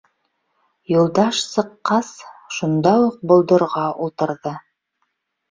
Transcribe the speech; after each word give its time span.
Юлдаш, 0.93 1.41
сыҡҡас, 1.47 2.09
шунда 2.57 2.95
уҡ 3.11 3.21
болдорға 3.33 3.85
ултырҙы. 4.09 4.57